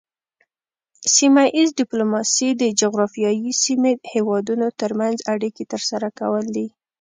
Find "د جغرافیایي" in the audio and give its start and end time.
2.61-3.51